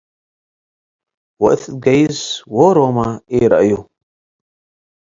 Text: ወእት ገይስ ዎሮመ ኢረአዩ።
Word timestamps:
ወእት 1.41 1.63
ገይስ 1.83 2.19
ዎሮመ 2.55 2.97
ኢረአዩ። 3.35 3.69